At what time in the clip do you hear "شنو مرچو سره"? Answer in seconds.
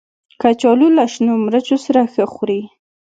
1.13-2.01